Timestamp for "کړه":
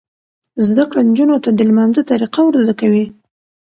0.89-1.01